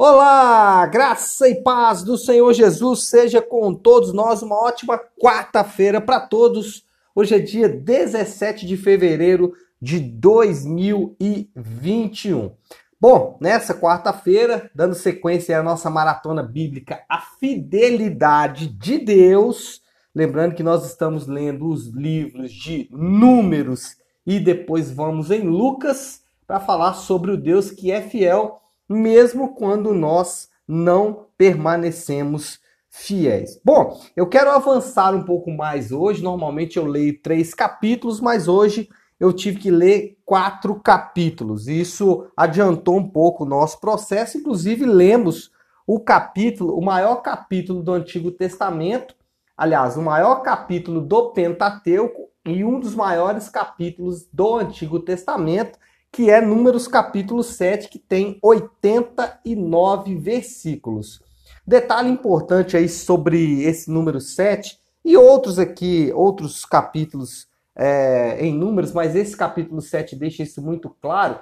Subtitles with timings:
[0.00, 4.42] Olá, graça e paz do Senhor Jesus seja com todos nós.
[4.42, 6.84] Uma ótima quarta-feira para todos.
[7.12, 12.52] Hoje é dia 17 de fevereiro de 2021.
[13.00, 19.82] Bom, nessa quarta-feira, dando sequência à nossa maratona bíblica, a fidelidade de Deus.
[20.14, 26.60] Lembrando que nós estamos lendo os livros de Números e depois vamos em Lucas para
[26.60, 33.60] falar sobre o Deus que é fiel mesmo quando nós não permanecemos fiéis.
[33.64, 36.22] Bom, eu quero avançar um pouco mais hoje.
[36.22, 38.88] Normalmente eu leio três capítulos, mas hoje
[39.20, 41.68] eu tive que ler quatro capítulos.
[41.68, 44.38] Isso adiantou um pouco o nosso processo.
[44.38, 45.50] Inclusive, lemos
[45.86, 49.14] o capítulo, o maior capítulo do Antigo Testamento,
[49.56, 55.78] aliás, o maior capítulo do Pentateuco e um dos maiores capítulos do Antigo Testamento,
[56.10, 61.22] que é Números capítulo 7, que tem 89 versículos.
[61.66, 68.92] Detalhe importante aí sobre esse número 7 e outros aqui, outros capítulos é, em números,
[68.92, 71.38] mas esse capítulo 7 deixa isso muito claro,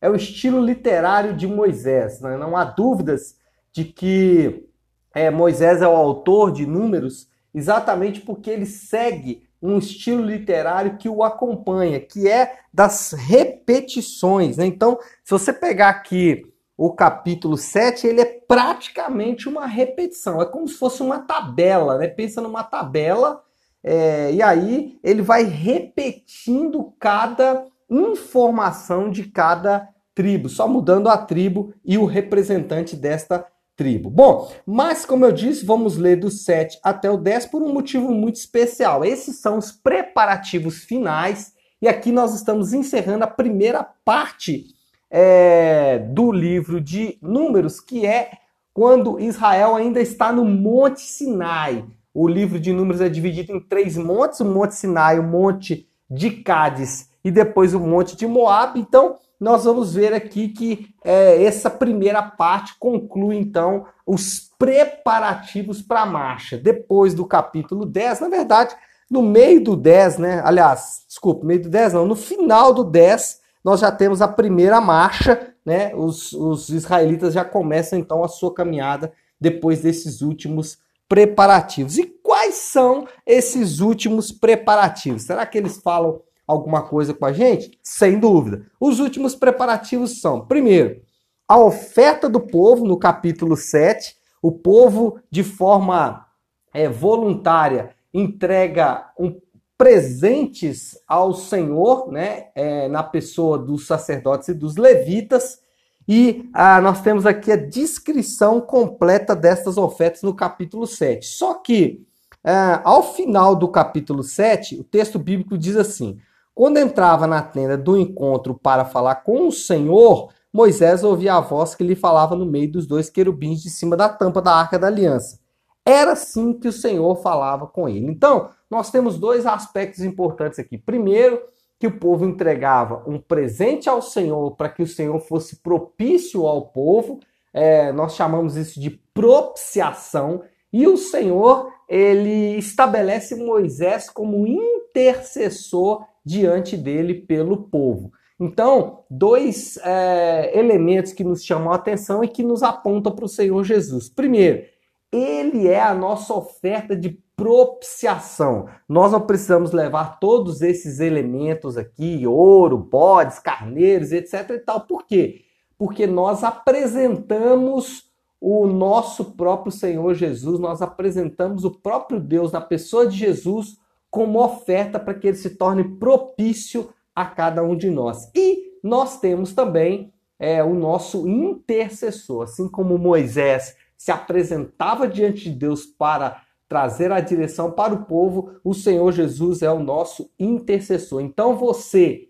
[0.00, 2.20] é o estilo literário de Moisés.
[2.20, 2.36] Né?
[2.36, 3.36] Não há dúvidas
[3.72, 4.66] de que
[5.14, 11.08] é, Moisés é o autor de números exatamente porque ele segue um estilo literário que
[11.08, 14.56] o acompanha, que é das repetições.
[14.56, 14.66] Né?
[14.66, 16.42] Então, se você pegar aqui
[16.76, 22.08] o capítulo 7, ele é praticamente uma repetição, é como se fosse uma tabela, né?
[22.08, 23.42] Pensa numa tabela,
[23.84, 31.74] é, e aí ele vai repetindo cada informação de cada tribo, só mudando a tribo
[31.84, 33.46] e o representante desta
[33.80, 34.10] tribo.
[34.10, 38.12] Bom, mas como eu disse, vamos ler do 7 até o 10 por um motivo
[38.12, 39.02] muito especial.
[39.02, 44.66] Esses são os preparativos finais e aqui nós estamos encerrando a primeira parte
[45.10, 48.32] é, do livro de Números, que é
[48.74, 51.82] quando Israel ainda está no Monte Sinai.
[52.12, 56.30] O livro de Números é dividido em três montes: o Monte Sinai, o Monte de
[56.30, 58.78] Cádiz e depois o Monte de Moab.
[58.78, 66.02] Então, nós vamos ver aqui que é, essa primeira parte conclui então os preparativos para
[66.02, 66.58] a marcha.
[66.58, 68.76] Depois do capítulo 10, na verdade,
[69.10, 70.42] no meio do 10, né?
[70.44, 74.78] Aliás, desculpa, meio do 10 não, no final do 10, nós já temos a primeira
[74.78, 75.94] marcha, né?
[75.94, 81.96] Os, os israelitas já começam então a sua caminhada depois desses últimos preparativos.
[81.96, 85.22] E quais são esses últimos preparativos?
[85.22, 87.78] Será que eles falam alguma coisa com a gente?
[87.82, 88.66] Sem dúvida.
[88.80, 91.00] Os últimos preparativos são, primeiro,
[91.48, 94.16] a oferta do povo, no capítulo 7.
[94.42, 96.26] O povo, de forma
[96.72, 99.38] é, voluntária, entrega um,
[99.76, 105.58] presentes ao Senhor, né, é, na pessoa dos sacerdotes e dos levitas.
[106.06, 111.26] E ah, nós temos aqui a descrição completa destas ofertas no capítulo 7.
[111.26, 112.04] Só que,
[112.44, 116.18] ah, ao final do capítulo 7, o texto bíblico diz assim:
[116.60, 121.74] quando entrava na tenda do encontro para falar com o Senhor, Moisés ouvia a voz
[121.74, 124.86] que lhe falava no meio dos dois querubins de cima da tampa da arca da
[124.88, 125.40] aliança.
[125.86, 128.04] Era assim que o Senhor falava com ele.
[128.04, 130.76] Então, nós temos dois aspectos importantes aqui.
[130.76, 131.40] Primeiro,
[131.78, 136.66] que o povo entregava um presente ao Senhor para que o Senhor fosse propício ao
[136.66, 137.20] povo.
[137.54, 140.42] É, nós chamamos isso de propiciação.
[140.70, 148.12] E o Senhor, ele estabelece Moisés como intercessor diante dele pelo povo.
[148.38, 153.28] Então, dois é, elementos que nos chamam a atenção e que nos apontam para o
[153.28, 154.08] Senhor Jesus.
[154.08, 154.64] Primeiro,
[155.12, 158.68] ele é a nossa oferta de propiciação.
[158.88, 164.82] Nós não precisamos levar todos esses elementos aqui, ouro, bodes, carneiros, etc e tal.
[164.82, 165.42] Por quê?
[165.76, 168.08] Porque nós apresentamos
[168.40, 174.42] o nosso próprio Senhor Jesus, nós apresentamos o próprio Deus na pessoa de Jesus como
[174.42, 178.30] oferta para que ele se torne propício a cada um de nós.
[178.34, 185.50] E nós temos também é, o nosso intercessor, assim como Moisés se apresentava diante de
[185.50, 191.20] Deus para trazer a direção para o povo, o Senhor Jesus é o nosso intercessor.
[191.20, 192.28] Então você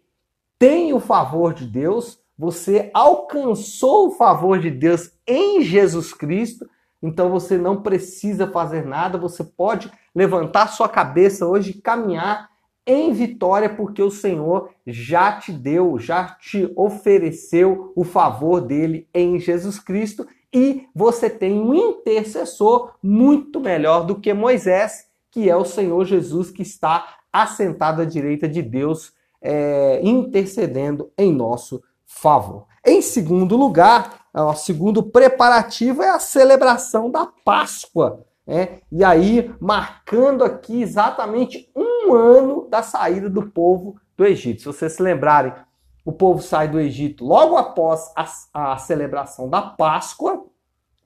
[0.59, 6.67] tem o favor de Deus, você alcançou o favor de Deus em Jesus Cristo
[7.03, 12.51] então você não precisa fazer nada, você pode levantar sua cabeça hoje e caminhar
[12.87, 19.39] em vitória, porque o Senhor já te deu, já te ofereceu o favor dele em
[19.39, 25.65] Jesus Cristo e você tem um intercessor muito melhor do que Moisés, que é o
[25.65, 32.67] Senhor Jesus que está assentado à direita de Deus, é, intercedendo em nosso favor.
[32.85, 38.25] Em segundo lugar, o segundo preparativo é a celebração da Páscoa.
[38.47, 44.61] É, e aí, marcando aqui exatamente um ano da saída do povo do Egito.
[44.61, 45.53] Se vocês se lembrarem,
[46.05, 50.45] o povo sai do Egito logo após a, a celebração da Páscoa.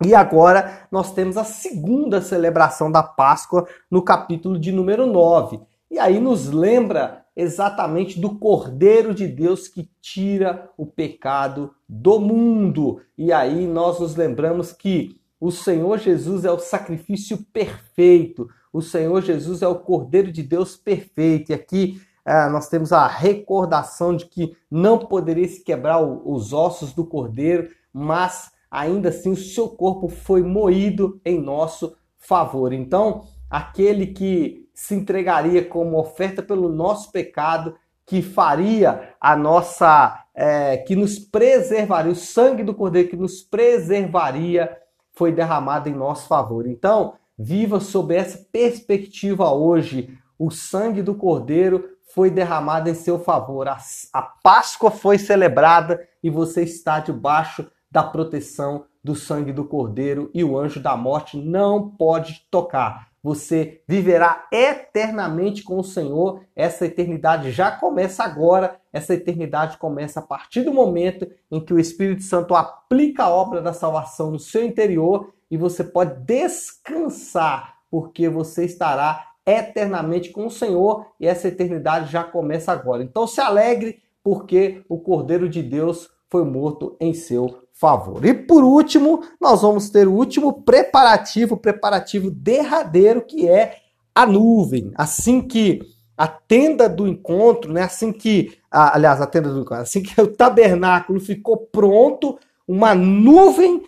[0.05, 5.61] E agora nós temos a segunda celebração da Páscoa no capítulo de número 9.
[5.91, 13.01] E aí nos lembra exatamente do Cordeiro de Deus que tira o pecado do mundo.
[13.19, 18.49] E aí nós nos lembramos que o Senhor Jesus é o sacrifício perfeito.
[18.73, 21.51] O Senhor Jesus é o Cordeiro de Deus perfeito.
[21.51, 26.95] E aqui é, nós temos a recordação de que não poderia se quebrar os ossos
[26.95, 32.73] do cordeiro, mas ainda assim o seu corpo foi moído em nosso favor.
[32.73, 40.77] Então, aquele que se entregaria como oferta pelo nosso pecado, que faria a nossa, é,
[40.79, 44.77] que nos preservaria, o sangue do cordeiro que nos preservaria,
[45.13, 46.67] foi derramado em nosso favor.
[46.67, 50.19] Então, viva sob essa perspectiva hoje.
[50.37, 53.69] O sangue do cordeiro foi derramada em seu favor.
[53.69, 53.79] A,
[54.13, 60.43] a Páscoa foi celebrada e você está debaixo da proteção do sangue do Cordeiro e
[60.43, 63.14] o anjo da morte não pode tocar.
[63.25, 66.43] Você viverá eternamente com o Senhor.
[66.55, 68.79] Essa eternidade já começa agora.
[68.93, 73.63] Essa eternidade começa a partir do momento em que o Espírito Santo aplica a obra
[73.63, 80.51] da salvação no seu interior e você pode descansar, porque você estará eternamente com o
[80.51, 83.03] Senhor e essa eternidade já começa agora.
[83.03, 88.25] Então se alegre porque o Cordeiro de Deus foi morto em seu favor.
[88.25, 93.79] E por último, nós vamos ter o último preparativo, preparativo derradeiro, que é
[94.15, 94.93] a nuvem.
[94.95, 95.81] Assim que
[96.17, 97.83] a tenda do encontro, né?
[97.83, 103.83] Assim que, aliás, a tenda do encontro, assim que o tabernáculo ficou pronto, uma nuvem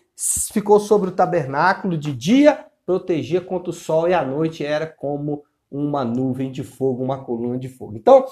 [0.52, 5.42] ficou sobre o tabernáculo de dia protegia contra o sol e à noite era como
[5.68, 7.96] uma nuvem de fogo, uma coluna de fogo.
[7.96, 8.24] Então,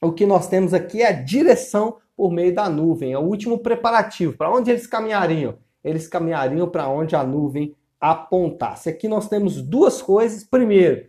[0.00, 3.58] o que nós temos aqui é a direção por meio da nuvem, é o último
[3.58, 4.36] preparativo.
[4.36, 5.56] Para onde eles caminhariam?
[5.82, 8.88] Eles caminhariam para onde a nuvem apontasse.
[8.88, 10.44] Aqui nós temos duas coisas.
[10.44, 11.06] Primeiro,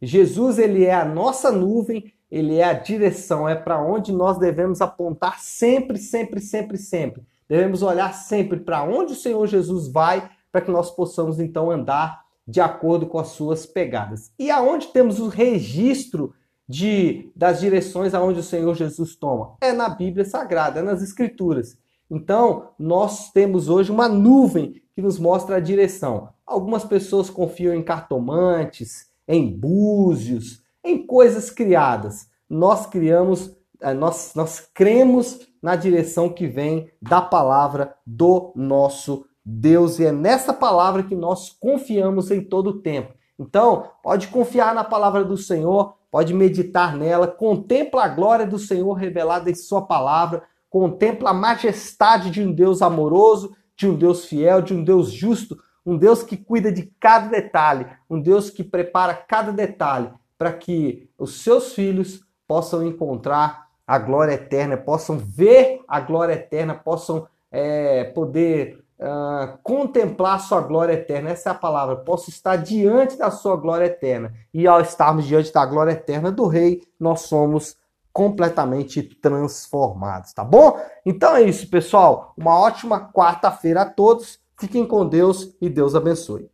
[0.00, 4.80] Jesus ele é a nossa nuvem, ele é a direção, é para onde nós devemos
[4.80, 7.22] apontar sempre, sempre, sempre, sempre.
[7.48, 12.22] Devemos olhar sempre para onde o Senhor Jesus vai para que nós possamos então andar
[12.46, 14.32] de acordo com as suas pegadas.
[14.38, 16.34] E aonde temos o registro
[16.68, 19.56] de das direções aonde o Senhor Jesus toma?
[19.60, 21.78] É na Bíblia Sagrada, é nas Escrituras.
[22.10, 26.28] Então, nós temos hoje uma nuvem que nos mostra a direção.
[26.46, 32.28] Algumas pessoas confiam em cartomantes, em búzios, em coisas criadas.
[32.48, 39.98] Nós criamos, eh, nós, nós cremos na direção que vem da palavra do nosso Deus,
[39.98, 43.14] e é nessa palavra que nós confiamos em todo o tempo.
[43.38, 48.92] Então, pode confiar na palavra do Senhor, pode meditar nela, contempla a glória do Senhor
[48.94, 54.62] revelada em Sua palavra, contempla a majestade de um Deus amoroso, de um Deus fiel,
[54.62, 59.14] de um Deus justo, um Deus que cuida de cada detalhe, um Deus que prepara
[59.14, 66.00] cada detalhe para que os seus filhos possam encontrar a glória eterna, possam ver a
[66.00, 71.30] glória eterna, possam é, poder uh, contemplar sua glória eterna.
[71.30, 71.96] Essa é a palavra.
[71.96, 74.32] Posso estar diante da sua glória eterna.
[74.52, 77.76] E ao estarmos diante da glória eterna do Rei, nós somos
[78.12, 80.78] completamente transformados, tá bom?
[81.06, 82.34] Então é isso, pessoal.
[82.36, 84.38] Uma ótima quarta-feira a todos.
[84.58, 86.46] Fiquem com Deus e Deus abençoe.